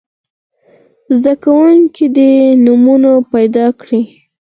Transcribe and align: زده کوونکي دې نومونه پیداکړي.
زده 1.21 1.33
کوونکي 1.43 2.05
دې 2.15 2.31
نومونه 2.65 3.11
پیداکړي. 3.31 4.01